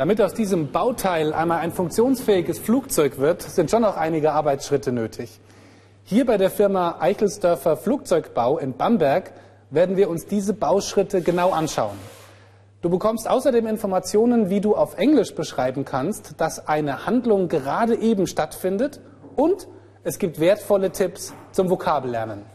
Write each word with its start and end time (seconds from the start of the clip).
Damit 0.00 0.18
aus 0.22 0.32
diesem 0.32 0.72
Bauteil 0.72 1.34
einmal 1.34 1.58
ein 1.58 1.72
funktionsfähiges 1.72 2.58
Flugzeug 2.58 3.18
wird, 3.18 3.42
sind 3.42 3.70
schon 3.70 3.82
noch 3.82 3.98
einige 3.98 4.32
Arbeitsschritte 4.32 4.92
nötig. 4.92 5.40
Hier 6.04 6.24
bei 6.24 6.38
der 6.38 6.48
Firma 6.48 6.96
Eichelsdörfer 7.00 7.76
Flugzeugbau 7.76 8.56
in 8.56 8.72
Bamberg 8.78 9.30
werden 9.68 9.98
wir 9.98 10.08
uns 10.08 10.24
diese 10.24 10.54
Bauschritte 10.54 11.20
genau 11.20 11.50
anschauen. 11.50 11.98
Du 12.80 12.88
bekommst 12.88 13.28
außerdem 13.28 13.66
Informationen, 13.66 14.48
wie 14.48 14.62
du 14.62 14.74
auf 14.74 14.96
Englisch 14.96 15.34
beschreiben 15.34 15.84
kannst, 15.84 16.40
dass 16.40 16.66
eine 16.66 17.04
Handlung 17.04 17.48
gerade 17.48 17.94
eben 17.94 18.26
stattfindet 18.26 19.02
und 19.36 19.68
es 20.02 20.18
gibt 20.18 20.40
wertvolle 20.40 20.92
Tipps 20.92 21.34
zum 21.52 21.68
Vokabellernen. 21.68 22.46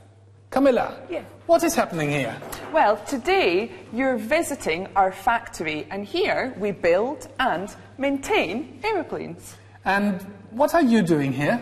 Camilla, 0.55 0.93
Yeah. 1.09 1.19
what 1.47 1.63
is 1.65 1.75
happening 1.75 2.09
here? 2.09 2.33
Well, 2.71 2.95
today 3.05 3.69
you're 3.91 4.15
visiting 4.15 4.87
our 4.95 5.11
factory, 5.11 5.85
and 5.91 6.05
here 6.05 6.53
we 6.57 6.71
build 6.71 7.27
and 7.41 7.67
maintain 7.97 8.79
aeroplanes. 8.81 9.57
And 9.83 10.21
what 10.51 10.73
are 10.73 10.81
you 10.81 11.01
doing 11.01 11.33
here? 11.33 11.59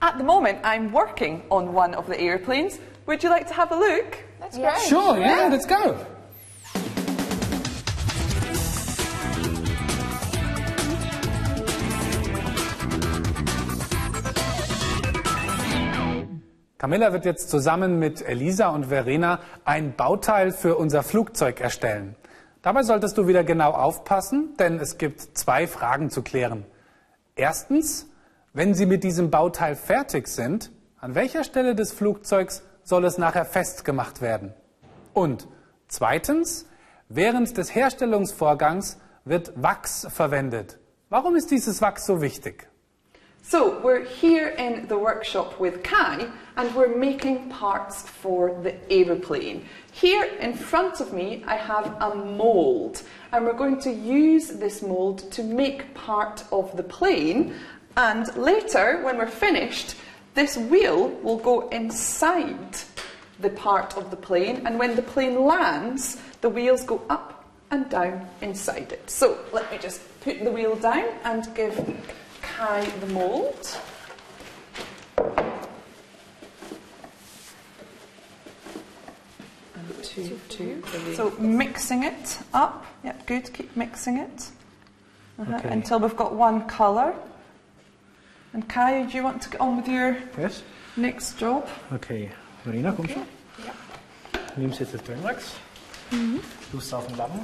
At 0.00 0.16
the 0.16 0.22
moment, 0.22 0.60
I'm 0.62 0.92
working 0.92 1.42
on 1.50 1.72
one 1.72 1.92
of 1.92 2.06
the 2.06 2.20
aeroplanes. 2.20 2.78
Would 3.06 3.24
you 3.24 3.30
like 3.30 3.48
to 3.48 3.54
have 3.54 3.72
a 3.72 3.76
look? 3.76 4.16
That's 4.38 4.56
great. 4.56 4.78
Sure, 4.88 5.18
yeah, 5.18 5.48
let's 5.50 5.66
go. 5.66 5.98
Camilla 16.80 17.12
wird 17.12 17.26
jetzt 17.26 17.50
zusammen 17.50 17.98
mit 17.98 18.26
Elisa 18.26 18.70
und 18.70 18.86
Verena 18.86 19.40
ein 19.66 19.96
Bauteil 19.96 20.50
für 20.50 20.76
unser 20.76 21.02
Flugzeug 21.02 21.60
erstellen. 21.60 22.16
Dabei 22.62 22.84
solltest 22.84 23.18
du 23.18 23.26
wieder 23.26 23.44
genau 23.44 23.72
aufpassen, 23.72 24.56
denn 24.58 24.80
es 24.80 24.96
gibt 24.96 25.36
zwei 25.36 25.66
Fragen 25.66 26.08
zu 26.08 26.22
klären. 26.22 26.64
Erstens, 27.36 28.08
wenn 28.54 28.72
Sie 28.72 28.86
mit 28.86 29.04
diesem 29.04 29.30
Bauteil 29.30 29.76
fertig 29.76 30.26
sind, 30.26 30.72
an 30.98 31.14
welcher 31.14 31.44
Stelle 31.44 31.74
des 31.74 31.92
Flugzeugs 31.92 32.62
soll 32.82 33.04
es 33.04 33.18
nachher 33.18 33.44
festgemacht 33.44 34.22
werden? 34.22 34.54
Und 35.12 35.48
zweitens, 35.86 36.64
während 37.10 37.58
des 37.58 37.74
Herstellungsvorgangs 37.74 38.98
wird 39.26 39.52
Wachs 39.62 40.06
verwendet. 40.10 40.78
Warum 41.10 41.36
ist 41.36 41.50
dieses 41.50 41.82
Wachs 41.82 42.06
so 42.06 42.22
wichtig? 42.22 42.69
So, 43.42 43.80
we're 43.80 44.04
here 44.04 44.48
in 44.48 44.86
the 44.86 44.98
workshop 44.98 45.58
with 45.58 45.82
Kai 45.82 46.28
and 46.56 46.74
we're 46.74 46.94
making 46.94 47.48
parts 47.48 48.02
for 48.02 48.60
the 48.62 48.74
aeroplane. 48.92 49.64
Here 49.92 50.24
in 50.40 50.52
front 50.54 51.00
of 51.00 51.12
me, 51.12 51.42
I 51.46 51.56
have 51.56 51.96
a 52.00 52.14
mould, 52.14 53.02
and 53.32 53.44
we're 53.44 53.54
going 53.54 53.80
to 53.80 53.90
use 53.90 54.48
this 54.48 54.82
mould 54.82 55.32
to 55.32 55.42
make 55.42 55.94
part 55.94 56.44
of 56.52 56.76
the 56.76 56.84
plane. 56.84 57.54
And 57.96 58.32
later, 58.36 59.02
when 59.02 59.18
we're 59.18 59.26
finished, 59.26 59.96
this 60.34 60.56
wheel 60.56 61.08
will 61.08 61.38
go 61.38 61.68
inside 61.70 62.76
the 63.40 63.50
part 63.50 63.96
of 63.96 64.10
the 64.10 64.16
plane, 64.16 64.62
and 64.64 64.78
when 64.78 64.94
the 64.94 65.02
plane 65.02 65.44
lands, 65.44 66.20
the 66.40 66.48
wheels 66.48 66.84
go 66.84 67.02
up 67.08 67.48
and 67.72 67.88
down 67.88 68.28
inside 68.42 68.92
it. 68.92 69.10
So, 69.10 69.38
let 69.52 69.72
me 69.72 69.78
just 69.78 70.02
put 70.20 70.44
the 70.44 70.52
wheel 70.52 70.76
down 70.76 71.08
and 71.24 71.52
give 71.54 71.74
Kai 72.60 72.84
the 73.00 73.06
mould. 73.06 73.66
And 79.74 80.04
two, 80.04 80.38
two. 80.48 80.82
So 81.14 81.30
mixing 81.38 82.02
it 82.04 82.38
up. 82.52 82.84
Yep, 83.04 83.26
good. 83.26 83.52
Keep 83.52 83.76
mixing 83.76 84.18
it 84.18 84.48
Uh-huh, 85.38 85.54
Okay. 85.56 85.70
until 85.70 85.98
we've 86.00 86.16
got 86.16 86.34
one 86.34 86.66
colour. 86.66 87.14
And 88.52 88.68
Kai, 88.68 89.04
do 89.04 89.16
you 89.16 89.22
want 89.24 89.40
to 89.42 89.48
get 89.50 89.60
on 89.60 89.76
with 89.76 89.88
your 89.88 90.16
Yes. 90.36 90.62
next 90.96 91.38
job? 91.38 91.66
Okay, 91.92 92.30
Verena, 92.64 92.92
komm 92.92 93.06
Okay. 93.06 93.14
schon. 93.14 93.26
Nimmst 94.56 94.80
jetzt 94.80 94.92
das 94.92 95.02
Trennwachs, 95.02 95.52
tust 96.72 96.92
auf 96.92 97.06
den 97.06 97.16
Lappen 97.16 97.40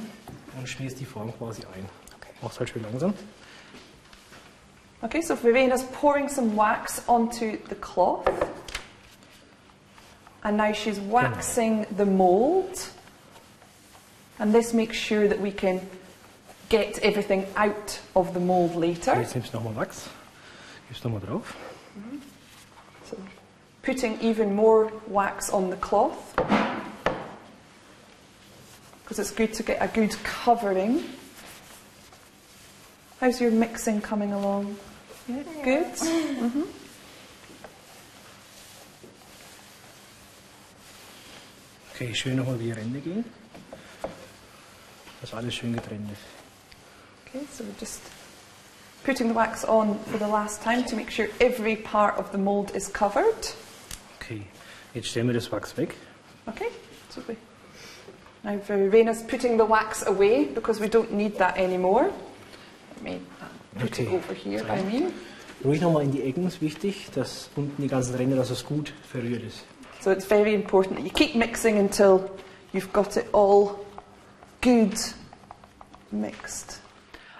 und 0.57 0.67
schmierst 0.69 0.99
die 0.99 1.05
Form 1.05 1.31
quasi 1.37 1.63
ein. 1.73 1.85
Okay. 2.17 2.33
Machst 2.41 2.59
halt 2.59 2.69
schön 2.69 2.83
langsam. 2.83 3.13
Okay, 5.03 5.21
so 5.21 5.35
Verena's 5.35 5.83
pouring 5.93 6.27
some 6.27 6.55
wax 6.55 7.07
onto 7.07 7.57
the 7.67 7.75
cloth. 7.75 8.27
And 10.43 10.57
now 10.57 10.71
she's 10.71 10.99
waxing 10.99 11.85
the 11.95 12.05
mould. 12.05 12.79
And 14.39 14.53
this 14.53 14.73
makes 14.73 14.97
sure 14.97 15.27
that 15.27 15.39
we 15.39 15.51
can 15.51 15.81
get 16.69 16.99
everything 16.99 17.45
out 17.55 17.99
of 18.15 18.33
the 18.33 18.39
mould 18.39 18.75
later. 18.75 19.13
Jetzt 19.15 19.35
nimmst 19.35 19.51
du 19.51 19.59
nochmal 19.59 19.73
Wachs, 19.73 20.09
gibst 20.89 21.03
nochmal 21.03 21.21
drauf. 21.25 21.55
So 23.05 23.17
putting 23.83 24.19
even 24.19 24.55
more 24.55 24.91
wax 25.07 25.49
on 25.49 25.69
the 25.69 25.77
cloth. 25.77 26.33
Because 29.03 29.19
it's 29.19 29.31
good 29.31 29.53
to 29.53 29.63
get 29.63 29.77
a 29.79 29.87
good 29.87 30.15
covering. 30.23 31.03
How's 33.19 33.41
your 33.41 33.51
mixing 33.51 33.99
coming 34.01 34.31
along? 34.31 34.77
Yeah, 35.27 35.43
good. 35.63 35.85
hmm 35.97 36.63
Okay, 41.95 42.13
schön 42.13 42.35
nochmal 42.35 42.55
über 42.55 42.63
die 42.63 42.71
Ränder 42.73 42.99
gehen. 42.99 43.25
Dass 45.19 45.33
alles 45.33 45.55
schön 45.55 45.73
getrennt 45.73 46.11
ist. 46.11 46.21
Okay, 47.25 47.43
so 47.51 47.63
we're 47.63 47.79
just 47.79 48.01
putting 49.03 49.27
the 49.27 49.33
wax 49.33 49.65
on 49.65 49.97
for 50.11 50.19
the 50.19 50.27
last 50.27 50.61
time 50.61 50.83
to 50.83 50.95
make 50.95 51.09
sure 51.09 51.27
every 51.41 51.75
part 51.75 52.15
of 52.19 52.31
the 52.31 52.37
mould 52.37 52.69
is 52.75 52.87
covered. 52.87 53.51
Okay, 54.21 54.43
jetzt 54.93 55.07
stellen 55.07 55.25
wir 55.25 55.33
das 55.33 55.51
Wachs 55.51 55.75
weg. 55.75 55.95
Okay, 56.45 56.67
so 57.09 57.19
we. 57.27 57.35
Now 58.43 58.59
Verena's 58.59 59.23
putting 59.23 59.57
the 59.57 59.65
wax 59.65 60.05
away 60.05 60.45
because 60.45 60.79
we 60.79 60.87
don't 60.87 61.11
need 61.13 61.39
that 61.39 61.57
anymore. 61.57 62.11
Let 62.97 63.03
me 63.03 63.21
put 63.79 63.99
it 63.99 64.07
Okay. 64.07 64.15
over 64.15 64.33
here 64.33 64.63
by 64.63 64.81
me. 64.81 65.11
Ruhig 65.63 65.81
nochmal 65.81 66.03
in 66.03 66.11
die 66.11 66.21
Ecken, 66.23 66.47
ist 66.47 66.61
wichtig, 66.61 67.09
dass 67.15 67.49
unten 67.55 67.81
die 67.81 67.87
ganzen 67.87 68.15
Ränder, 68.15 68.35
dass 68.35 68.49
es 68.51 68.65
gut 68.65 68.93
verrührt 69.11 69.43
ist. 69.43 69.65
So 70.01 70.11
it's 70.11 70.25
very 70.25 70.53
important 70.53 70.95
that 70.97 71.03
you 71.05 71.11
keep 71.11 71.35
mixing 71.35 71.79
until 71.79 72.29
you've 72.73 72.91
got 72.93 73.17
it 73.17 73.25
all 73.33 73.79
good 74.61 74.93
mixed. 76.11 76.79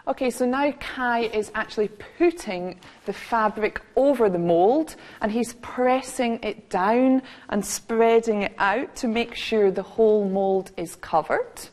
Okay, 0.07 0.31
so 0.31 0.45
now 0.45 0.71
Kai 0.79 1.25
is 1.33 1.51
actually 1.53 1.89
putting 2.17 2.79
the 3.05 3.13
fabric 3.13 3.81
over 3.95 4.29
the 4.29 4.39
mould 4.39 4.95
and 5.21 5.31
he's 5.31 5.53
pressing 5.55 6.39
it 6.41 6.69
down 6.69 7.21
and 7.49 7.63
spreading 7.63 8.43
it 8.43 8.53
out 8.57 8.95
to 8.95 9.07
make 9.07 9.35
sure 9.35 9.69
the 9.69 9.83
whole 9.83 10.27
mould 10.29 10.71
is 10.77 10.95
covered. 10.95 11.69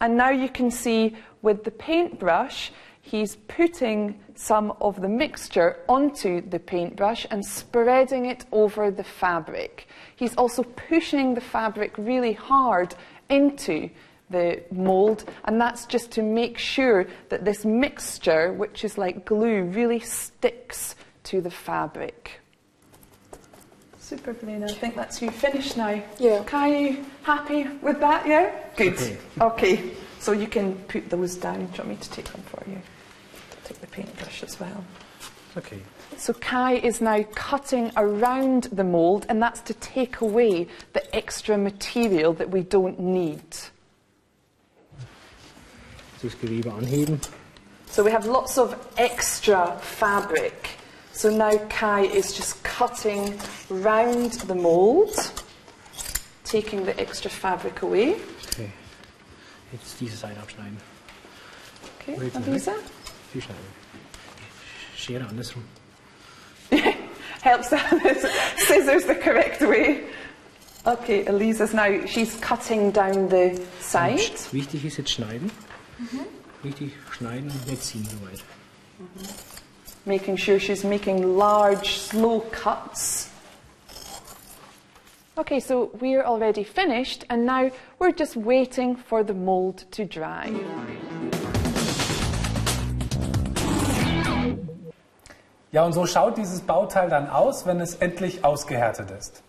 And 0.00 0.16
now 0.16 0.30
you 0.30 0.48
can 0.50 0.70
see 0.70 1.16
with 1.42 1.64
the 1.64 1.70
paintbrush, 1.70 2.70
he's 3.02 3.36
putting 3.48 4.18
some 4.34 4.72
of 4.80 5.00
the 5.00 5.08
mixture 5.08 5.78
onto 5.88 6.40
the 6.48 6.58
paintbrush 6.58 7.26
and 7.30 7.44
spreading 7.44 8.26
it 8.26 8.44
over 8.52 8.90
the 8.90 9.04
fabric. 9.04 9.86
He's 10.16 10.34
also 10.36 10.62
pushing 10.62 11.34
the 11.34 11.40
fabric 11.40 11.94
really 11.98 12.32
hard 12.32 12.94
into 13.28 13.90
the 14.30 14.62
mould, 14.70 15.24
and 15.44 15.60
that's 15.60 15.86
just 15.86 16.12
to 16.12 16.22
make 16.22 16.56
sure 16.56 17.06
that 17.30 17.44
this 17.44 17.64
mixture, 17.64 18.52
which 18.52 18.84
is 18.84 18.96
like 18.96 19.24
glue, 19.24 19.64
really 19.64 20.00
sticks 20.00 20.94
to 21.24 21.40
the 21.40 21.50
fabric. 21.50 22.40
Super, 23.98 24.32
Helena. 24.32 24.66
I 24.66 24.74
think 24.74 24.96
that's 24.96 25.20
you 25.22 25.30
finished 25.30 25.76
now. 25.76 26.02
Yeah. 26.18 26.42
Kai, 26.44 26.78
you 26.78 27.06
happy 27.22 27.68
with 27.82 28.00
that? 28.00 28.26
Yeah? 28.26 28.52
Good. 28.76 28.94
Okay. 28.94 29.18
Okay. 29.40 29.90
So 30.20 30.32
you 30.32 30.46
can 30.46 30.76
put 30.86 31.08
those 31.08 31.34
down. 31.34 31.56
Do 31.56 31.62
you 31.62 31.78
want 31.78 31.88
me 31.88 31.96
to 31.96 32.10
take 32.10 32.30
them 32.30 32.42
for 32.42 32.62
you? 32.70 32.78
Take 33.64 33.80
the 33.80 33.86
paintbrush 33.86 34.42
as 34.42 34.60
well. 34.60 34.84
Okay. 35.56 35.80
So 36.18 36.34
Kai 36.34 36.74
is 36.74 37.00
now 37.00 37.22
cutting 37.34 37.90
around 37.96 38.64
the 38.64 38.84
mould, 38.84 39.24
and 39.30 39.42
that's 39.42 39.60
to 39.62 39.74
take 39.74 40.20
away 40.20 40.68
the 40.92 41.16
extra 41.16 41.56
material 41.56 42.34
that 42.34 42.50
we 42.50 42.62
don't 42.62 43.00
need. 43.00 43.42
Das 46.22 46.34
Gewebe 46.34 46.70
anheben. 46.70 47.20
So 47.86 48.04
we 48.04 48.10
have 48.10 48.26
lots 48.26 48.58
of 48.58 48.76
extra 48.98 49.78
fabric. 49.80 50.68
So 51.12 51.30
now 51.30 51.56
Kai 51.70 52.02
is 52.02 52.34
just 52.34 52.62
cutting 52.62 53.40
round 53.70 54.32
the 54.32 54.54
mould, 54.54 55.14
taking 56.44 56.84
the 56.84 56.98
extra 57.00 57.30
fabric 57.30 57.80
away. 57.82 58.16
Jetzt 59.72 60.00
diese 60.00 60.16
Seite 60.16 60.40
abschneiden. 60.40 60.76
Okay, 62.00 62.16
Wait, 62.18 62.34
Elisa? 62.46 62.72
Viel 63.32 63.42
schneiden. 63.42 63.64
Schere 64.96 65.26
andersrum. 65.26 65.64
Helps 67.42 67.70
that 67.70 67.82
scissors 68.58 69.06
the 69.06 69.14
correct 69.14 69.60
way. 69.62 70.04
Okay, 70.86 71.24
Elisa's 71.26 71.72
now, 71.72 72.06
she's 72.06 72.36
cutting 72.40 72.90
down 72.90 73.28
the 73.28 73.60
side. 73.80 74.20
Wichtig 74.52 74.84
ist 74.84 74.98
jetzt 74.98 75.10
schneiden. 75.10 75.50
richtig 76.64 76.92
schneiden, 77.12 77.50
nicht 77.66 77.82
ziehen 77.82 78.06
soweit. 78.06 78.42
Making 80.04 80.36
sure 80.36 80.58
she's 80.58 80.84
making 80.84 81.36
large, 81.36 81.98
slow 81.98 82.40
cuts. 82.50 83.29
Okay, 85.36 85.60
so 85.60 85.90
we're 86.00 86.24
already 86.24 86.64
finished, 86.64 87.24
and 87.30 87.46
now 87.46 87.70
we're 87.98 88.12
just 88.12 88.36
waiting 88.36 88.96
for 88.96 89.22
the 89.22 89.32
mould 89.32 89.86
to 89.92 90.04
dry. 90.04 90.50
Ja, 95.72 95.84
und 95.84 95.92
so 95.92 96.04
schaut 96.04 96.36
dieses 96.36 96.62
Bauteil 96.62 97.08
dann 97.08 97.30
aus, 97.30 97.64
wenn 97.64 97.80
es 97.80 97.94
endlich 97.94 98.44
ausgehärtet 98.44 99.12
ist. 99.12 99.44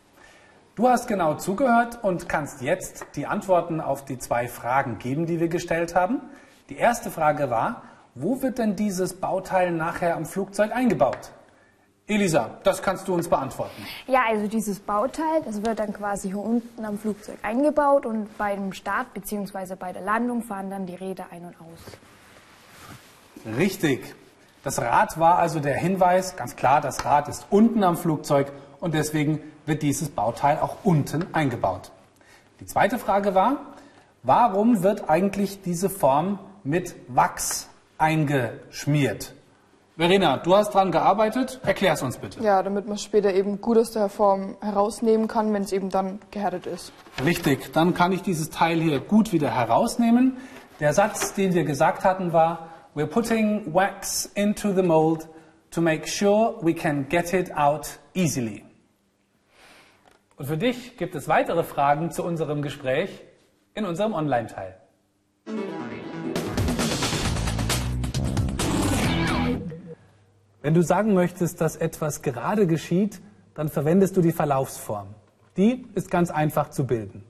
Du 0.75 0.88
hast 0.88 1.07
genau 1.07 1.33
zugehört 1.33 2.04
und 2.04 2.30
kannst 2.30 2.62
jetzt 2.62 3.06
die 3.16 3.25
Antworten 3.25 3.81
auf 3.81 4.06
die 4.06 4.19
zwei 4.19 4.48
Fragen 4.48 5.00
geben, 5.00 5.25
die 5.25 5.39
wir 5.39 5.48
gestellt 5.48 5.95
haben. 5.95 6.22
Die 6.69 6.78
erste 6.78 7.10
Frage 7.10 7.50
war, 7.50 7.81
wo 8.13 8.44
wird 8.44 8.60
denn 8.60 8.75
dieses 8.75 9.19
Bauteil 9.19 9.72
nachher 9.72 10.16
am 10.16 10.25
Flugzeug 10.25 10.72
eingebaut? 10.74 11.31
Elisa, 12.12 12.50
das 12.63 12.81
kannst 12.81 13.08
du 13.08 13.13
uns 13.13 13.30
beantworten. 13.30 13.86
Ja, 14.08 14.24
also 14.28 14.48
dieses 14.48 14.80
Bauteil, 14.80 15.42
das 15.46 15.63
wird 15.63 15.80
dann 15.80 15.94
quasi 15.94 16.28
hier 16.28 16.40
unten 16.40 16.84
am 16.84 16.98
Flugzeug 17.00 17.38
eingebaut 17.42 18.06
und 18.06 18.38
beim 18.38 18.74
Start 18.74 19.13
bzw. 19.13 19.75
bei 19.75 19.94
der 19.94 20.02
Landung 20.02 20.44
fahren 20.44 20.69
dann 20.69 20.86
die 20.86 20.96
Räder 20.96 21.28
ein 21.31 21.46
und 21.46 21.56
aus. 21.62 23.56
Richtig. 23.58 24.13
Das 24.63 24.80
Rad 24.80 25.18
war 25.19 25.40
also 25.40 25.60
der 25.60 25.75
Hinweis, 25.75 26.36
ganz 26.36 26.56
klar, 26.56 26.81
das 26.81 27.06
Rad 27.06 27.30
ist 27.30 27.48
unten 27.50 27.84
am 27.84 27.98
Flugzeug 27.98 28.52
und 28.80 28.94
deswegen 28.94 29.40
wird 29.66 29.81
dieses 29.81 30.10
Bauteil 30.10 30.60
auch 30.60 30.78
unten 30.84 31.34
eingebaut. 31.34 31.92
Die 32.60 32.66
zweite 32.66 33.00
Frage 33.00 33.34
war, 33.34 33.57
warum 34.22 34.84
wird 34.84 35.10
eigentlich 35.10 35.62
diese 35.62 35.90
Form 35.90 36.40
mit 36.64 36.94
Wachs 37.07 37.69
eingeschmiert? 37.98 39.34
Verena, 40.01 40.38
du 40.38 40.56
hast 40.56 40.74
daran 40.74 40.92
gearbeitet, 40.92 41.59
erklär 41.63 41.94
es 41.94 42.01
uns 42.01 42.18
bitte. 42.18 42.42
Ja, 42.42 42.63
damit 42.63 42.88
man 42.88 42.98
später 42.98 43.36
eben 43.36 43.62
gut 43.62 43.77
aus 43.77 43.92
der 43.92 44.09
Form 44.09 44.57
herausnehmen 44.59 45.27
kann, 45.27 45.53
wenn 45.53 45.62
es 45.62 45.71
eben 45.71 45.92
dann 45.92 46.18
gehärtet 46.31 46.65
ist. 46.65 46.92
Richtig, 47.24 47.71
dann 47.71 47.94
kann 47.94 48.12
ich 48.12 48.24
dieses 48.24 48.50
Teil 48.50 48.81
hier 48.81 49.00
gut 49.00 49.31
wieder 49.31 49.53
herausnehmen. 49.53 50.38
Der 50.80 50.95
Satz, 50.95 51.36
den 51.36 51.53
wir 51.53 51.65
gesagt 51.65 52.03
hatten, 52.03 52.33
war, 52.33 52.69
we're 52.95 53.06
putting 53.06 53.75
wax 53.75 54.25
into 54.33 54.74
the 54.74 54.81
mold 54.81 55.27
to 55.69 55.81
make 55.81 56.07
sure 56.07 56.56
we 56.63 56.74
can 56.74 57.07
get 57.07 57.31
it 57.31 57.56
out 57.56 58.00
easily. 58.15 58.65
Und 60.36 60.47
für 60.47 60.57
dich 60.57 60.97
gibt 60.97 61.13
es 61.13 61.27
weitere 61.27 61.62
Fragen 61.62 62.09
zu 62.09 62.24
unserem 62.24 62.63
Gespräch 62.63 63.21
in 63.75 63.86
unserem 63.86 64.13
Online-Teil. 64.13 64.77
Wenn 70.62 70.74
du 70.74 70.84
sagen 70.84 71.13
möchtest, 71.13 71.60
dass 71.60 71.75
etwas 71.75 72.22
gerade 72.22 72.68
geschieht, 72.68 73.22
dann 73.56 73.69
verwendest 73.69 74.16
du 74.16 74.22
die 74.22 74.31
Verlaufsform. 74.31 75.08
Die 75.58 75.86
ist 75.96 76.12
ganz 76.12 76.30
einfach 76.31 76.69
zu 76.69 76.86
bilden. 76.86 77.24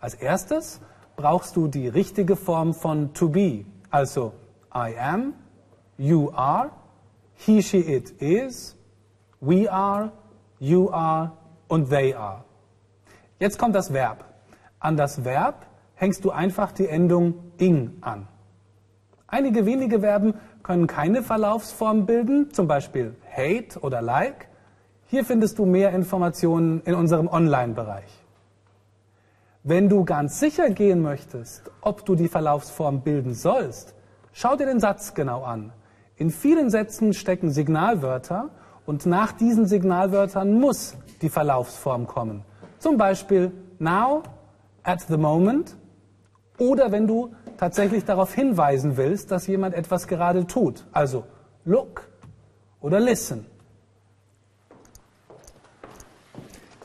Als 0.00 0.14
erstes 0.14 0.80
brauchst 1.16 1.56
du 1.56 1.68
die 1.68 1.88
richtige 1.88 2.36
Form 2.36 2.72
von 2.74 3.12
to 3.12 3.28
be, 3.28 3.64
also 3.90 4.32
I 4.74 4.96
am, 4.98 5.34
you 5.96 6.30
are, 6.32 6.70
he, 7.34 7.62
she, 7.62 7.78
it 7.78 8.10
is, 8.22 8.76
we 9.40 9.70
are, 9.70 10.10
you 10.58 10.90
are 10.90 11.32
und 11.68 11.90
they 11.90 12.14
are. 12.14 12.44
Jetzt 13.38 13.58
kommt 13.58 13.74
das 13.74 13.92
Verb. 13.92 14.24
An 14.80 14.96
das 14.96 15.24
Verb 15.24 15.66
hängst 15.94 16.24
du 16.24 16.30
einfach 16.30 16.72
die 16.72 16.88
Endung 16.88 17.34
ing 17.58 17.98
an. 18.00 18.28
Einige 19.26 19.66
wenige 19.66 20.00
Verben 20.00 20.34
können 20.68 20.86
keine 20.86 21.22
Verlaufsform 21.22 22.04
bilden, 22.04 22.52
zum 22.52 22.68
Beispiel 22.68 23.16
hate 23.34 23.80
oder 23.80 24.02
like. 24.02 24.48
Hier 25.06 25.24
findest 25.24 25.58
du 25.58 25.64
mehr 25.64 25.92
Informationen 25.92 26.82
in 26.82 26.94
unserem 26.94 27.26
Online-Bereich. 27.26 28.10
Wenn 29.62 29.88
du 29.88 30.04
ganz 30.04 30.40
sicher 30.40 30.68
gehen 30.68 31.00
möchtest, 31.00 31.70
ob 31.80 32.04
du 32.04 32.14
die 32.14 32.28
Verlaufsform 32.28 33.00
bilden 33.00 33.32
sollst, 33.32 33.94
schau 34.34 34.56
dir 34.56 34.66
den 34.66 34.78
Satz 34.78 35.14
genau 35.14 35.42
an. 35.42 35.72
In 36.16 36.28
vielen 36.28 36.68
Sätzen 36.68 37.14
stecken 37.14 37.50
Signalwörter 37.50 38.50
und 38.84 39.06
nach 39.06 39.32
diesen 39.32 39.64
Signalwörtern 39.64 40.52
muss 40.52 40.98
die 41.22 41.30
Verlaufsform 41.30 42.06
kommen. 42.06 42.44
Zum 42.78 42.98
Beispiel 42.98 43.52
now, 43.78 44.22
at 44.82 45.00
the 45.08 45.16
moment 45.16 45.77
oder 46.58 46.92
wenn 46.92 47.06
du 47.06 47.34
tatsächlich 47.56 48.04
darauf 48.04 48.34
hinweisen 48.34 48.96
willst, 48.96 49.30
dass 49.30 49.46
jemand 49.46 49.74
etwas 49.74 50.06
gerade 50.06 50.46
tut. 50.46 50.84
Also 50.92 51.24
look 51.64 52.08
oder 52.80 53.00
listen. 53.00 53.46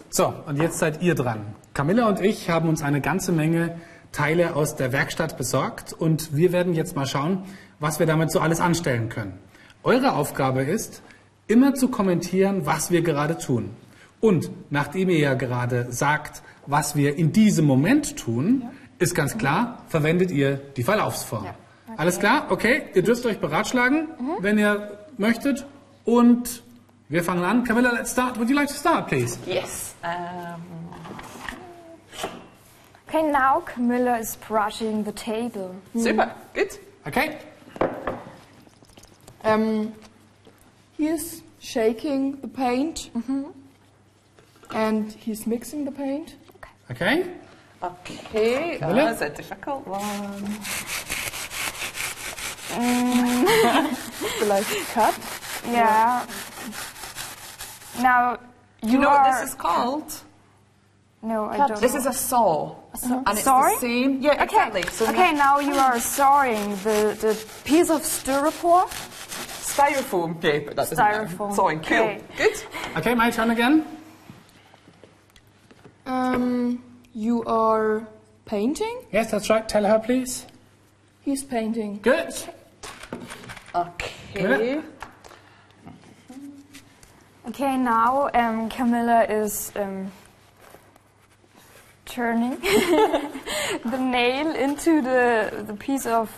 So, 0.10 0.34
und 0.46 0.58
jetzt 0.58 0.78
seid 0.78 1.02
ihr 1.02 1.16
dran. 1.16 1.56
Camilla 1.74 2.08
und 2.08 2.22
ich 2.22 2.50
haben 2.50 2.70
uns 2.70 2.84
eine 2.84 3.02
ganze 3.02 3.32
Menge 3.32 3.80
Teile 4.12 4.56
aus 4.56 4.76
der 4.76 4.92
Werkstatt 4.92 5.38
besorgt 5.38 5.92
und 5.92 6.36
wir 6.36 6.52
werden 6.52 6.74
jetzt 6.74 6.96
mal 6.96 7.08
schauen, 7.08 7.44
was 7.80 7.98
wir 7.98 8.06
damit 8.06 8.32
so 8.32 8.40
alles 8.40 8.60
anstellen 8.60 9.10
können. 9.10 9.40
Eure 9.82 10.14
Aufgabe 10.14 10.62
ist, 10.62 11.02
immer 11.48 11.74
zu 11.74 11.88
kommentieren, 11.88 12.66
was 12.66 12.92
wir 12.92 13.02
gerade 13.02 13.40
tun. 13.40 13.72
Und 14.22 14.52
nachdem 14.70 15.10
ihr 15.10 15.18
ja 15.18 15.34
gerade 15.34 15.92
sagt, 15.92 16.44
was 16.68 16.96
wir 16.96 17.18
in 17.18 17.34
diesem 17.34 17.66
Moment 17.66 18.16
tun, 18.18 18.62
ja 18.62 18.83
ist 19.04 19.16
ganz 19.16 19.38
klar, 19.38 19.84
verwendet 19.88 20.32
ihr 20.32 20.56
die 20.56 20.84
Verlaufsform. 20.84 21.46
Ja. 21.46 21.56
Okay. 21.86 21.96
Alles 21.98 22.20
klar? 22.20 22.48
Okay, 22.50 22.84
ihr 22.94 23.04
dürft 23.04 23.26
euch 23.26 23.40
beratschlagen, 23.40 24.08
mhm. 24.18 24.38
wenn 24.40 24.58
ihr 24.58 24.98
möchtet. 25.18 25.66
Und 26.06 26.64
wir 27.10 27.24
fangen 27.24 27.44
an. 27.44 27.64
Camilla, 27.64 27.92
let's 27.92 28.12
start. 28.12 28.38
Would 28.38 28.50
you 28.50 28.56
like 28.56 28.70
to 28.70 28.74
start, 28.74 29.08
please? 29.08 29.38
Yes. 29.46 29.96
Um... 30.04 30.62
Okay, 33.08 33.22
now 33.32 33.62
Camilla 33.64 34.18
is 34.18 34.36
brushing 34.48 35.04
the 35.06 35.12
table. 35.12 35.76
Super, 35.94 36.34
good. 36.56 36.80
Okay. 37.06 37.38
Um, 39.44 39.94
he's 40.98 41.44
shaking 41.60 42.42
the 42.42 42.48
paint. 42.48 43.12
Mm 43.14 43.24
-hmm. 43.28 43.46
And 44.70 45.16
he's 45.26 45.46
mixing 45.46 45.86
the 45.86 45.92
paint. 45.92 46.36
Okay. 46.56 46.72
okay. 46.90 47.43
Okay, 47.84 48.80
oh, 48.82 48.94
that's 48.96 49.22
a 49.22 49.30
difficult 49.30 49.86
one. 49.86 50.42
Mm. 52.70 53.94
Vielleicht 54.40 54.88
cut? 54.94 55.14
Yeah. 55.66 56.26
Now, 58.02 58.40
you, 58.82 58.94
you 58.94 58.98
know 59.00 59.10
are... 59.10 59.24
what 59.24 59.42
this 59.42 59.50
is 59.50 59.56
called? 59.56 60.14
No, 61.22 61.46
I 61.46 61.68
don't. 61.68 61.82
This 61.82 61.94
is 61.94 62.06
a 62.06 62.14
saw. 62.14 62.76
A 62.94 62.98
saw? 62.98 63.18
And 63.18 63.38
it's 63.38 63.44
Sorry? 63.44 63.76
the 63.76 63.82
same. 63.82 64.22
Yeah, 64.22 64.34
okay. 64.34 64.44
exactly. 64.44 64.84
So 64.84 65.10
okay, 65.10 65.34
now 65.34 65.60
you 65.60 65.74
are 65.76 66.00
sawing 66.00 66.70
the, 66.84 67.18
the 67.20 67.46
piece 67.66 67.90
of 67.90 68.02
styrofoam. 68.04 68.88
Styrofoam. 69.60 70.38
Okay, 70.38 70.60
but 70.60 70.78
that 70.78 70.88
Styrofoam. 70.88 71.54
Sawing. 71.54 71.82
Cool. 71.82 71.98
Okay. 71.98 72.22
Good. 72.38 72.64
Okay, 72.98 73.14
my 73.14 73.30
turn 73.30 73.52
again. 73.52 73.86
Um. 76.06 76.82
You 77.16 77.44
are 77.44 78.08
painting? 78.46 79.02
Yes, 79.12 79.32
that's 79.32 79.50
right. 79.50 79.68
Tell 79.70 79.84
her, 79.86 80.00
please. 80.00 80.48
He's 81.22 81.44
painting. 81.44 82.00
Good. 82.02 82.34
Okay. 83.76 84.12
Good. 84.34 84.84
Okay, 87.50 87.78
now 87.78 88.30
um, 88.34 88.70
Camilla 88.70 89.26
is 89.26 89.72
um, 89.76 90.12
turning 92.06 92.52
the 92.60 93.98
nail 94.00 94.56
into 94.56 95.02
the, 95.02 95.64
the 95.68 95.74
piece 95.76 96.06
of 96.06 96.32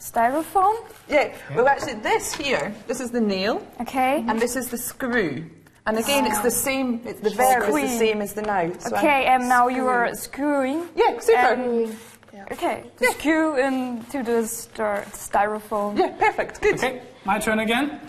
styrofoam. 0.00 0.74
Yeah, 1.08 1.34
well, 1.54 1.68
actually, 1.68 1.94
this 1.94 2.34
here, 2.34 2.74
this 2.86 3.00
is 3.00 3.10
the 3.10 3.20
nail. 3.20 3.66
Okay. 3.80 4.24
And 4.26 4.40
this 4.40 4.56
is 4.56 4.68
the 4.68 4.78
screw. 4.78 5.44
And 5.88 5.96
again, 5.96 6.26
it's 6.26 6.40
the 6.40 6.50
same, 6.50 7.00
it's 7.06 7.20
the 7.20 7.30
verb 7.30 7.62
is 7.70 7.74
the 7.74 7.98
same 7.98 8.20
as 8.20 8.34
the 8.34 8.42
now. 8.42 8.70
So 8.78 8.94
okay, 8.94 9.26
I'm 9.26 9.40
and 9.40 9.48
now 9.48 9.68
you 9.68 9.86
are 9.86 10.14
screwing. 10.14 10.86
Yeah, 10.94 11.18
super. 11.18 11.54
Um, 11.54 11.96
yeah. 12.34 12.44
Okay, 12.52 12.84
the 12.98 13.06
yeah. 13.06 13.10
screw 13.12 13.56
into 13.56 14.22
the 14.22 14.42
styrofoam. 14.44 15.98
Yeah, 15.98 16.08
perfect, 16.18 16.60
good. 16.60 16.74
Okay, 16.74 17.00
my 17.24 17.38
turn 17.38 17.60
again. 17.60 18.00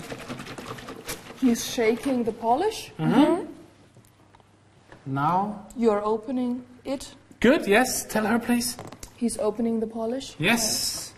He's 1.39 1.65
shaking 1.65 2.25
the 2.25 2.33
polish. 2.33 2.91
Mm 2.97 3.13
-hmm. 3.13 3.47
Now. 5.05 5.55
You're 5.77 6.03
opening 6.03 6.63
it. 6.83 7.15
Good, 7.39 7.65
yes. 7.65 8.05
Tell 8.07 8.25
her, 8.25 8.39
please. 8.39 8.75
He's 9.15 9.39
opening 9.39 9.79
the 9.79 9.87
polish. 9.87 10.35
Yes. 10.37 11.13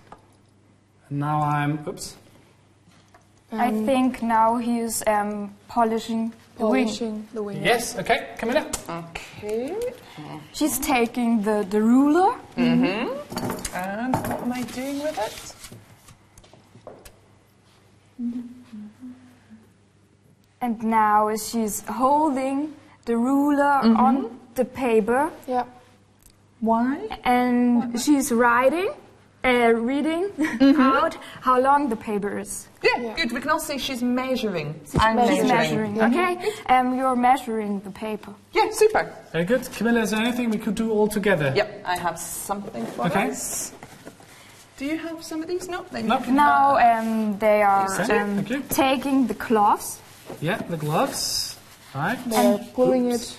Now 1.09 1.41
I'm, 1.41 1.79
oops. 1.87 2.15
Um, 3.51 3.59
I 3.59 3.85
think 3.85 4.21
now 4.21 4.57
he's 4.57 5.03
um, 5.07 5.53
polishing 5.67 6.31
polishing 6.57 7.27
the 7.33 7.41
wing. 7.43 7.63
Yes, 7.63 7.97
okay, 7.97 8.29
come 8.37 8.49
Camilla. 8.51 8.69
Okay. 8.89 9.75
She's 10.53 10.79
taking 10.79 11.41
the, 11.41 11.65
the 11.69 11.81
ruler. 11.81 12.35
Mm-hmm. 12.57 13.75
And 13.75 14.15
what 14.15 14.41
am 14.41 14.51
I 14.53 14.61
doing 14.63 14.99
with 15.01 15.17
it? 15.17 15.55
And 20.61 20.83
now 20.83 21.35
she's 21.35 21.81
holding 21.87 22.73
the 23.05 23.17
ruler 23.17 23.81
on 24.05 24.39
the 24.55 24.65
paper 24.65 25.31
Yeah. 25.47 25.65
Why? 26.59 27.07
and 27.23 27.99
she's 27.99 28.31
writing, 28.31 28.93
uh, 29.43 29.73
reading 29.75 30.29
out 30.79 31.15
how 31.41 31.59
long 31.59 31.89
the 31.89 31.95
paper 31.95 32.37
is. 32.39 32.67
Yeah, 32.83 33.13
good. 33.15 33.31
We 33.31 33.39
can 33.41 33.49
also 33.49 33.67
say 33.73 33.77
she's 33.77 34.01
measuring. 34.03 34.79
I'm 34.99 35.17
She's 35.27 35.43
measuring. 35.47 35.95
measuring, 35.95 36.01
okay? 36.01 36.51
Um, 36.67 36.97
you're 36.97 37.15
measuring 37.15 37.79
the 37.81 37.91
paper. 37.91 38.33
Yeah, 38.53 38.69
super. 38.71 39.13
Very 39.31 39.45
good. 39.45 39.67
Camilla, 39.71 40.01
is 40.01 40.11
there 40.11 40.19
anything 40.21 40.49
we 40.49 40.57
could 40.57 40.75
do 40.75 40.91
all 40.91 41.07
together? 41.07 41.53
Yep, 41.55 41.83
I 41.85 41.97
have 41.97 42.19
something 42.19 42.85
for 42.87 43.05
Okay. 43.07 43.29
us. 43.29 43.71
Do 44.77 44.85
you 44.85 44.97
have 44.97 45.23
some 45.23 45.41
of 45.43 45.47
these? 45.47 45.67
No, 45.69 45.85
then 45.91 46.07
No. 46.07 46.19
you 46.19 46.31
Now 46.31 46.77
um, 46.77 47.37
they 47.37 47.61
are 47.61 47.87
um, 48.11 48.43
taking 48.69 49.27
the 49.27 49.35
cloths. 49.35 49.99
Yeah, 50.41 50.57
the 50.57 50.77
gloves. 50.77 51.55
Right. 51.93 52.17
They're 52.27 52.57
pulling 52.73 53.11
it 53.11 53.37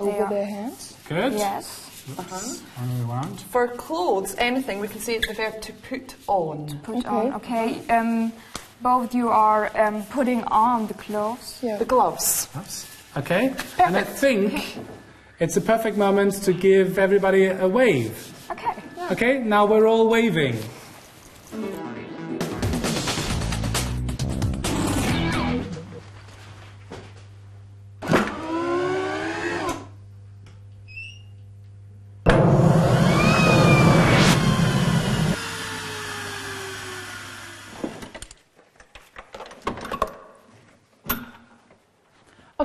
over 0.00 0.26
their 0.30 0.46
hands. 0.46 0.96
Good. 1.08 1.34
Yes. 1.34 1.87
Only 2.80 3.04
around. 3.04 3.40
For 3.40 3.68
clothes, 3.68 4.34
anything, 4.38 4.80
we 4.80 4.88
can 4.88 5.00
say 5.00 5.16
it's 5.16 5.28
the 5.28 5.34
verb 5.34 5.60
to 5.62 5.72
put 5.72 6.14
on. 6.26 6.78
Put 6.82 7.06
on. 7.06 7.34
Okay. 7.34 7.86
Um, 7.88 8.32
both 8.80 9.14
you 9.14 9.28
are 9.28 9.70
um, 9.78 10.04
putting 10.06 10.44
on 10.44 10.86
the 10.86 10.94
clothes. 10.94 11.58
Yeah. 11.62 11.76
The 11.76 11.84
gloves. 11.84 12.48
Oops. 12.56 12.86
Okay. 13.16 13.54
And 13.82 13.96
I 13.96 14.04
think 14.04 14.78
it's 15.40 15.56
a 15.56 15.60
perfect 15.60 15.96
moment 15.96 16.34
to 16.44 16.52
give 16.52 16.98
everybody 16.98 17.46
a 17.46 17.66
wave. 17.66 18.34
Okay. 18.50 18.74
Okay, 19.10 19.38
now 19.38 19.66
we're 19.66 19.86
all 19.86 20.08
waving. 20.08 20.58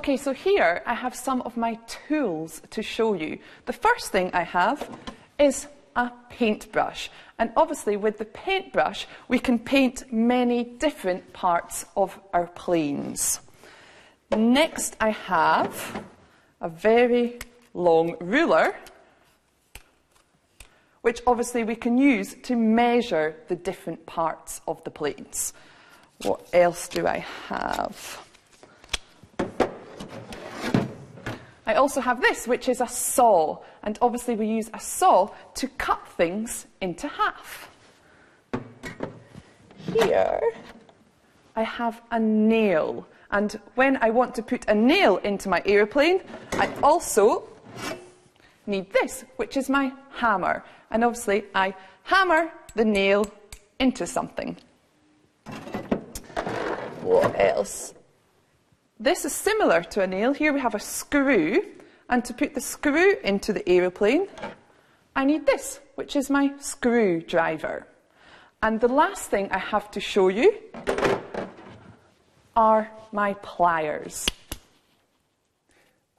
Okay, 0.04 0.18
so 0.18 0.34
here 0.34 0.84
I 0.86 0.96
have 0.96 1.16
some 1.16 1.42
of 1.44 1.56
my 1.56 1.80
tools 2.10 2.62
to 2.72 2.84
show 2.84 3.14
you. 3.14 3.40
The 3.68 3.72
first 3.72 4.12
thing 4.12 4.32
I 4.34 4.44
have 4.44 4.90
is 5.40 5.70
a 5.96 6.12
paintbrush. 6.30 7.10
And 7.40 7.54
obviously, 7.56 7.96
with 7.96 8.18
the 8.18 8.26
paintbrush, 8.26 9.08
we 9.30 9.40
can 9.40 9.58
paint 9.58 10.12
many 10.12 10.66
different 10.66 11.32
parts 11.32 11.86
of 11.96 12.20
our 12.34 12.48
planes. 12.48 13.40
Next, 14.30 14.98
I 15.00 15.12
have 15.12 16.04
a 16.60 16.68
very 16.68 17.40
long 17.74 18.18
ruler, 18.20 18.76
which 21.02 21.22
obviously 21.26 21.64
we 21.64 21.78
can 21.78 21.98
use 21.98 22.36
to 22.44 22.58
measure 22.58 23.38
the 23.48 23.56
different 23.56 24.06
parts 24.06 24.60
of 24.68 24.84
the 24.84 24.92
planes. 24.92 25.54
What 26.24 26.46
else 26.52 26.90
do 26.90 27.08
I 27.08 27.20
have? 27.48 28.20
I 31.66 31.76
also 31.76 32.02
have 32.02 32.22
this, 32.22 32.48
which 32.48 32.68
is 32.68 32.82
a 32.82 32.88
saw, 32.88 33.60
and 33.84 33.98
obviously 34.02 34.36
we 34.36 34.48
use 34.48 34.70
a 34.74 34.80
saw 34.80 35.30
to 35.56 35.68
cut 35.68 36.06
things 36.18 36.68
into 36.82 37.08
half. 37.08 37.70
Here, 39.78 40.42
I 41.56 41.64
have 41.64 42.02
a 42.12 42.20
nail, 42.20 43.08
and 43.32 43.60
when 43.76 43.98
I 44.02 44.10
want 44.10 44.36
to 44.36 44.44
put 44.44 44.68
a 44.68 44.76
nail 44.76 45.18
into 45.18 45.48
my 45.48 45.62
aeroplane, 45.66 46.22
I 46.54 46.70
also 46.82 47.48
need 48.66 48.92
this, 48.92 49.24
which 49.38 49.56
is 49.56 49.70
my 49.70 49.94
hammer, 50.12 50.64
and 50.92 51.04
obviously 51.04 51.46
I 51.56 51.76
hammer 52.04 52.52
the 52.76 52.86
nail 52.86 53.26
into 53.80 54.06
something. 54.06 54.58
What 57.02 57.40
else? 57.40 57.94
This 59.04 59.26
is 59.26 59.34
similar 59.34 59.84
to 59.84 60.02
a 60.02 60.08
nail. 60.08 60.32
Here 60.32 60.54
we 60.54 60.62
have 60.62 60.76
a 60.76 60.80
screw, 60.80 61.62
and 62.10 62.24
to 62.24 62.34
put 62.34 62.54
the 62.54 62.62
screw 62.62 63.16
into 63.22 63.52
the 63.52 63.68
aeroplane, 63.70 64.28
I 65.14 65.26
need 65.26 65.46
this, 65.46 65.82
which 65.96 66.16
is 66.16 66.30
my 66.30 66.54
screwdriver. 66.62 67.86
And 68.62 68.80
the 68.80 68.88
last 68.88 69.30
thing 69.30 69.52
I 69.52 69.60
have 69.60 69.92
to 69.92 70.00
show 70.00 70.30
you 70.30 70.54
are 72.56 72.90
my 73.12 73.34
pliers. 73.42 74.26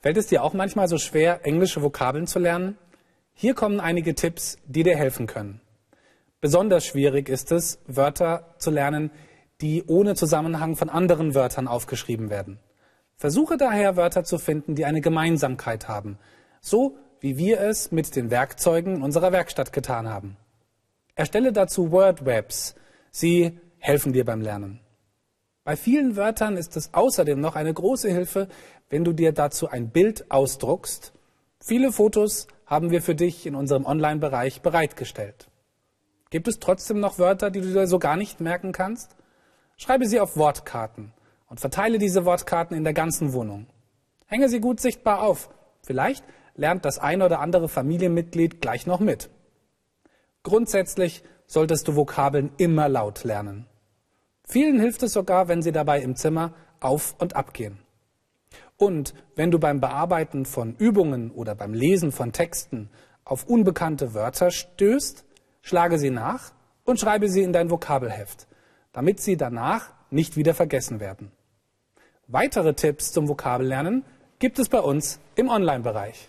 Fällt 0.02 0.18
es 0.18 0.26
dir 0.26 0.42
auch 0.42 0.52
manchmal 0.52 0.86
so 0.86 0.98
schwer, 0.98 1.40
englische 1.46 1.80
Vokabeln 1.80 2.26
zu 2.26 2.38
lernen? 2.38 2.76
Hier 3.32 3.54
kommen 3.54 3.80
einige 3.80 4.14
Tipps, 4.14 4.58
die 4.66 4.82
dir 4.82 4.98
helfen 4.98 5.26
können. 5.26 5.62
Besonders 6.42 6.84
schwierig 6.84 7.30
ist 7.30 7.50
es, 7.50 7.78
Wörter 7.86 8.54
zu 8.58 8.70
lernen, 8.70 9.10
die 9.62 9.84
ohne 9.86 10.16
Zusammenhang 10.16 10.76
von 10.76 10.90
anderen 10.90 11.34
Wörtern 11.34 11.66
aufgeschrieben 11.66 12.28
werden. 12.28 12.58
Versuche 13.16 13.56
daher 13.56 13.96
Wörter 13.96 14.24
zu 14.24 14.38
finden, 14.38 14.74
die 14.74 14.84
eine 14.84 15.00
Gemeinsamkeit 15.00 15.88
haben, 15.88 16.18
so 16.60 16.96
wie 17.20 17.38
wir 17.38 17.60
es 17.60 17.90
mit 17.92 18.16
den 18.16 18.30
Werkzeugen 18.30 19.02
unserer 19.02 19.32
Werkstatt 19.32 19.72
getan 19.72 20.08
haben. 20.08 20.36
Erstelle 21.14 21.52
dazu 21.52 21.90
Wordwebs. 21.92 22.74
Sie 23.10 23.58
helfen 23.78 24.12
dir 24.12 24.24
beim 24.24 24.40
Lernen. 24.40 24.80
Bei 25.62 25.76
vielen 25.76 26.16
Wörtern 26.16 26.56
ist 26.56 26.76
es 26.76 26.92
außerdem 26.92 27.40
noch 27.40 27.56
eine 27.56 27.72
große 27.72 28.10
Hilfe, 28.10 28.48
wenn 28.90 29.04
du 29.04 29.12
dir 29.12 29.32
dazu 29.32 29.70
ein 29.70 29.90
Bild 29.90 30.30
ausdruckst. 30.30 31.12
Viele 31.60 31.92
Fotos 31.92 32.48
haben 32.66 32.90
wir 32.90 33.00
für 33.00 33.14
dich 33.14 33.46
in 33.46 33.54
unserem 33.54 33.86
Online-Bereich 33.86 34.60
bereitgestellt. 34.60 35.48
Gibt 36.28 36.48
es 36.48 36.58
trotzdem 36.58 37.00
noch 37.00 37.18
Wörter, 37.18 37.50
die 37.50 37.60
du 37.60 37.72
dir 37.72 37.86
so 37.86 37.98
gar 37.98 38.16
nicht 38.16 38.40
merken 38.40 38.72
kannst? 38.72 39.16
Schreibe 39.76 40.06
sie 40.06 40.20
auf 40.20 40.36
Wortkarten 40.36 41.14
und 41.48 41.60
verteile 41.60 41.98
diese 41.98 42.24
Wortkarten 42.24 42.76
in 42.76 42.84
der 42.84 42.94
ganzen 42.94 43.32
Wohnung. 43.32 43.66
Hänge 44.26 44.48
sie 44.48 44.60
gut 44.60 44.80
sichtbar 44.80 45.22
auf. 45.22 45.50
Vielleicht 45.82 46.24
lernt 46.54 46.84
das 46.84 46.98
ein 46.98 47.22
oder 47.22 47.40
andere 47.40 47.68
Familienmitglied 47.68 48.60
gleich 48.60 48.86
noch 48.86 49.00
mit. 49.00 49.30
Grundsätzlich 50.42 51.22
solltest 51.46 51.88
du 51.88 51.96
Vokabeln 51.96 52.52
immer 52.56 52.88
laut 52.88 53.24
lernen. 53.24 53.66
Vielen 54.46 54.78
hilft 54.78 55.02
es 55.02 55.12
sogar, 55.12 55.48
wenn 55.48 55.62
sie 55.62 55.72
dabei 55.72 56.00
im 56.00 56.16
Zimmer 56.16 56.52
auf 56.80 57.14
und 57.18 57.36
ab 57.36 57.54
gehen. 57.54 57.78
Und 58.76 59.14
wenn 59.36 59.50
du 59.50 59.58
beim 59.58 59.80
Bearbeiten 59.80 60.44
von 60.44 60.74
Übungen 60.76 61.30
oder 61.30 61.54
beim 61.54 61.72
Lesen 61.72 62.12
von 62.12 62.32
Texten 62.32 62.90
auf 63.24 63.46
unbekannte 63.46 64.14
Wörter 64.14 64.50
stößt, 64.50 65.24
schlage 65.62 65.98
sie 65.98 66.10
nach 66.10 66.52
und 66.84 67.00
schreibe 67.00 67.28
sie 67.28 67.42
in 67.42 67.52
dein 67.52 67.70
Vokabelheft, 67.70 68.46
damit 68.92 69.20
sie 69.20 69.36
danach 69.36 69.92
nicht 70.14 70.36
wieder 70.36 70.54
vergessen 70.54 71.00
werden. 71.00 71.30
Weitere 72.26 72.74
Tipps 72.74 73.12
zum 73.12 73.28
Vokabellernen 73.28 74.04
gibt 74.38 74.58
es 74.58 74.68
bei 74.68 74.80
uns 74.80 75.18
im 75.34 75.48
Online-Bereich. 75.48 76.28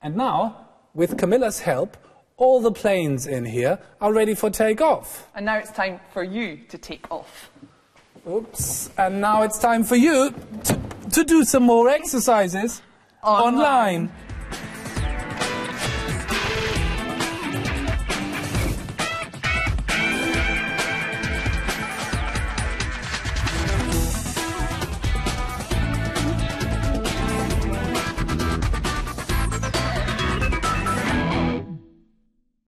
And 0.00 0.16
now, 0.16 0.54
with 0.94 1.16
Camilla's 1.16 1.66
help, 1.66 1.96
all 2.36 2.62
the 2.62 2.70
planes 2.70 3.26
in 3.26 3.44
here 3.44 3.78
are 3.98 4.12
ready 4.12 4.34
for 4.34 4.50
takeoff. 4.50 5.28
And 5.34 5.44
now 5.44 5.58
it's 5.58 5.72
time 5.72 6.00
for 6.12 6.22
you 6.22 6.58
to 6.68 6.78
take 6.78 7.10
off. 7.10 7.50
Oops. 8.26 8.90
And 8.96 9.20
now 9.20 9.42
it's 9.42 9.58
time 9.58 9.82
for 9.84 9.96
you 9.96 10.30
to, 10.64 10.78
to 11.12 11.24
do 11.24 11.44
some 11.44 11.64
more 11.64 11.88
exercises 11.88 12.82
Online. 13.22 13.54
online. 13.54 14.10